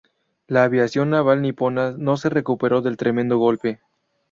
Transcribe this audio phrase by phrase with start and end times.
[0.47, 3.81] La aviación naval nipona no se recuperó del tremendo golpe.